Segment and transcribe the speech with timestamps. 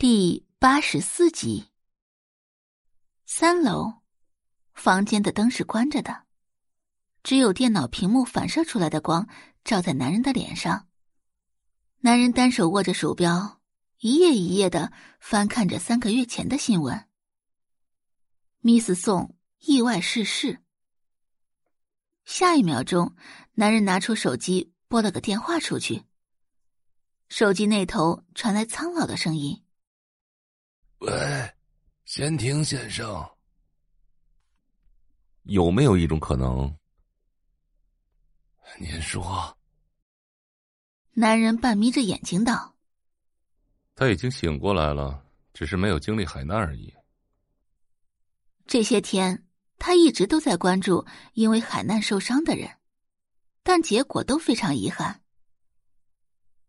[0.00, 1.70] 第八十四集。
[3.26, 3.94] 三楼，
[4.72, 6.22] 房间的灯是关着的，
[7.24, 9.28] 只有电脑屏幕反射出来的光
[9.64, 10.86] 照在男人的脸上。
[11.98, 13.60] 男人单手握着鼠标，
[13.98, 17.08] 一页一页的翻看着三个月前的新闻。
[18.62, 20.60] Miss 宋意外逝世。
[22.24, 23.16] 下一秒钟，
[23.54, 26.04] 男人拿出手机拨了个电话出去。
[27.28, 29.64] 手机那头传来苍老的声音。
[30.98, 31.12] 喂，
[32.06, 33.24] 闲庭先生，
[35.44, 36.76] 有没有一种可能？
[38.80, 39.56] 您说。
[41.12, 42.74] 男人半眯着眼睛道
[43.94, 45.24] ：“他已经醒过来了，
[45.54, 46.92] 只是没有经历海难而已。
[48.66, 49.46] 这些天，
[49.78, 52.76] 他一直都在关注因为海难受伤的人，
[53.62, 55.22] 但结果都非常遗憾。”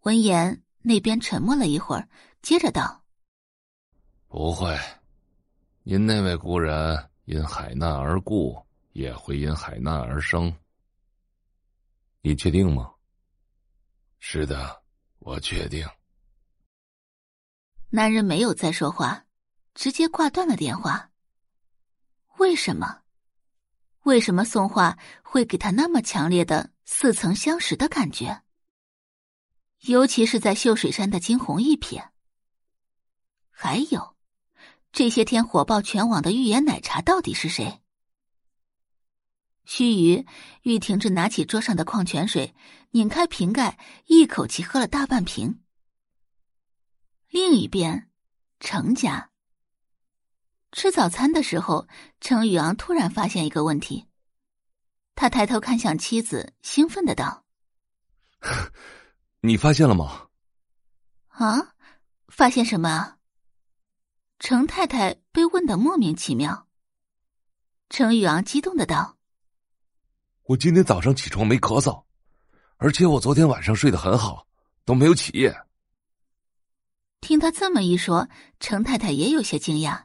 [0.00, 2.06] 闻言，那边沉默了一会儿，
[2.42, 2.99] 接着道。
[4.30, 4.78] 不会，
[5.82, 10.56] 您那位故人因海难而故，也会因海难而生。
[12.20, 12.94] 你确定吗？
[14.20, 14.84] 是的，
[15.18, 15.84] 我确定。
[17.88, 19.26] 男人没有再说话，
[19.74, 21.10] 直接挂断了电话。
[22.38, 23.00] 为什么？
[24.04, 28.42] 为什么宋画会给他那么强烈的似曾相识的感觉？
[29.80, 32.10] 尤其是在秀水山的惊鸿一瞥，
[33.50, 34.16] 还有。
[34.92, 37.80] 这些天火爆全网的预言奶茶到底是谁？
[39.64, 40.26] 须臾，
[40.62, 42.54] 玉婷正拿起桌上的矿泉水，
[42.90, 45.62] 拧开瓶盖，一口气喝了大半瓶。
[47.28, 48.10] 另一边，
[48.58, 49.30] 程家
[50.72, 51.86] 吃早餐的时候，
[52.20, 54.06] 程宇昂突然发现一个问题，
[55.14, 57.44] 他抬头看向妻子，兴奋的道：
[59.42, 60.28] “你发现了吗
[61.28, 61.76] ？”“啊，
[62.26, 63.18] 发现什么啊？”
[64.40, 66.66] 程太太被问得莫名其妙。
[67.90, 69.18] 程宇昂激动的道
[70.44, 72.04] ：“我今天早上起床没咳嗽，
[72.78, 74.46] 而且我昨天晚上睡得很好，
[74.86, 75.54] 都没有起夜。”
[77.20, 80.04] 听他这么一说，程太太也有些惊讶，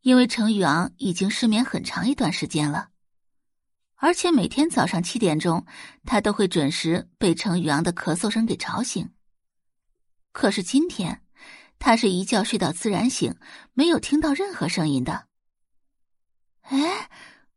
[0.00, 2.90] 因为程宇昂已经失眠很长一段时间了，
[3.94, 5.64] 而且每天早上七点钟，
[6.04, 9.08] 他都会准时被程宇昂的咳嗽声给吵醒。
[10.32, 11.23] 可是今天。
[11.78, 13.34] 他是一觉睡到自然醒，
[13.72, 15.26] 没有听到任何声音的。
[16.62, 17.10] 哎，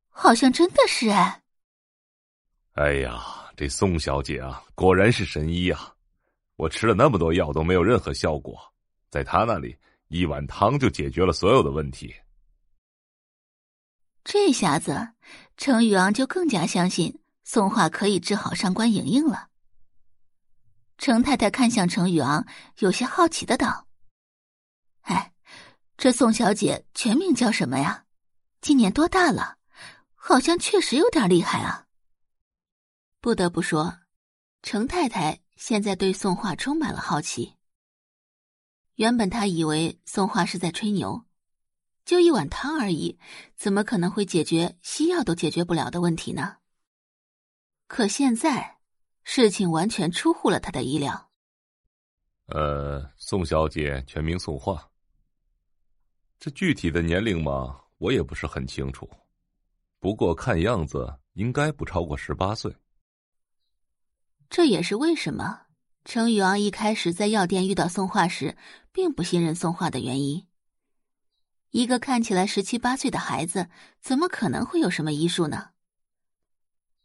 [0.09, 1.41] 好像真的是哎。
[2.73, 3.23] 哎呀，
[3.55, 5.93] 这宋小姐啊，果然是神医啊！
[6.57, 8.59] 我吃了那么多药都没有任何效果，
[9.09, 9.75] 在她那里
[10.09, 12.13] 一碗汤就解决了所有的问题。
[14.23, 15.09] 这下子，
[15.55, 19.47] 程宇昂就更加相信宋画可以治好上官莹莹了。
[20.97, 22.45] 程太太看向程宇昂，
[22.79, 23.86] 有些好奇的道。
[25.97, 28.05] 这宋小姐全名叫什么呀？
[28.61, 29.57] 今年多大了？
[30.13, 31.87] 好像确实有点厉害啊。
[33.19, 33.97] 不得不说，
[34.61, 37.55] 程太太现在对宋画充满了好奇。
[38.93, 41.25] 原本她以为宋画是在吹牛，
[42.05, 43.17] 就一碗汤而已，
[43.55, 46.57] 怎么可能会解决西药都解决不了的问题呢？
[47.87, 48.77] 可现在，
[49.23, 51.31] 事情完全出乎了他的意料。
[52.49, 54.87] 呃，宋小姐全名宋画。
[56.39, 59.09] 这具体的年龄嘛，我也不是很清楚，
[59.99, 62.75] 不过看样子应该不超过十八岁。
[64.49, 65.63] 这也是为什么
[66.05, 68.55] 程宇昂一开始在药店遇到宋画时，
[68.91, 70.47] 并不信任宋画的原因。
[71.71, 73.69] 一个看起来十七八岁的孩子，
[73.99, 75.71] 怎么可能会有什么医术呢？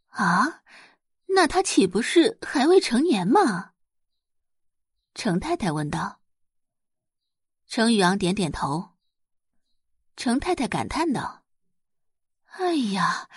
[0.09, 0.63] 啊，
[1.35, 3.73] 那他岂不是还未成年吗？
[5.15, 6.21] 程太太问道。
[7.67, 8.92] 程宇昂点点头。
[10.17, 11.43] 程太太感叹道
[12.59, 13.29] ：“哎呀，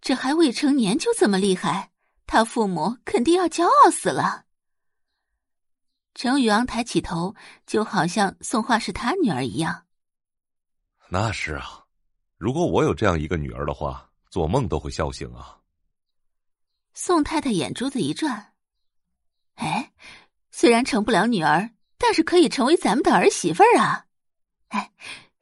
[0.00, 1.92] 这还未成年就这么厉害，
[2.26, 4.44] 他父母肯定要骄傲死了。”
[6.14, 7.34] 程宇昂抬起头，
[7.66, 9.86] 就好像宋画是他女儿一样。
[11.08, 11.84] 那是啊，
[12.36, 15.60] 如果我有这样一个女儿的话，做梦都会笑醒啊。
[16.92, 18.52] 宋太太眼珠子一转，
[19.54, 19.92] 哎，
[20.50, 24.06] 虽然成不了女儿，但是可以成为咱们的儿媳妇儿啊！
[24.68, 24.92] 哎。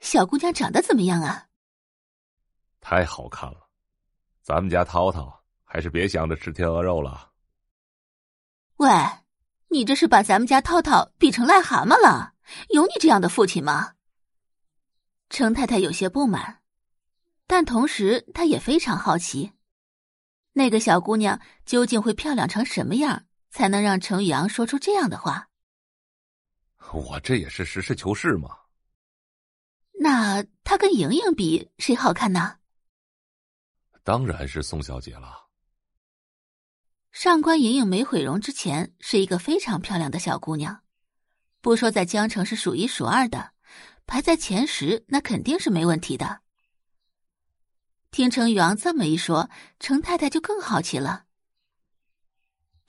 [0.03, 1.47] 小姑娘长得怎么样啊？
[2.81, 3.69] 太好看了，
[4.43, 7.31] 咱们家涛涛还是别想着吃天鹅肉了。
[8.79, 8.91] 喂，
[9.69, 12.35] 你这是把咱们家涛涛比成癞蛤蟆了？
[12.71, 13.95] 有你这样的父亲吗？
[15.31, 16.61] 程太太有些不满，
[17.47, 19.53] 但同时她也非常好奇，
[20.53, 25.49] 那个小姑娘究竟会漂亮成什么样，才能让程宇昂说出这样的话？
[26.93, 28.59] 我这也是实事求是嘛。
[30.03, 32.57] 那她跟莹莹比，谁好看呢？
[34.03, 35.47] 当然是宋小姐了。
[37.13, 40.83] 上官莹莹没毁容之前是一个非常漂亮的小姑娘，
[41.61, 43.53] 不说在江城是数一数二的，
[44.05, 46.41] 排在前十那肯定是没问题的。
[48.11, 49.49] 听程宇昂这么一说，
[49.79, 51.27] 程太太就更好奇了。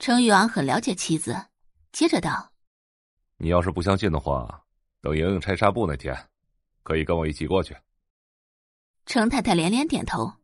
[0.00, 1.46] 程宇昂很了解妻子，
[1.92, 2.52] 接着道
[3.38, 4.64] ：“你要是不相信的话，
[5.00, 6.12] 等莹莹拆纱布那天，
[6.84, 7.76] 可以跟我一起过去。”
[9.04, 10.34] 程太太连连点头。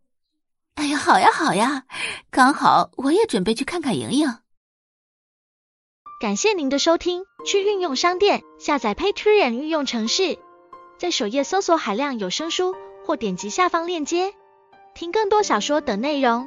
[0.74, 1.86] 哎呀，好呀，好呀，
[2.30, 4.26] 刚好我也准备去看看莹莹。
[6.20, 10.38] 感谢您的收听，去运用商店下载 Patreon 运用城市，
[10.98, 12.74] 在首页搜索海量有声书，
[13.06, 14.34] 或点击下方链接
[14.94, 16.46] 听更多小说等内容。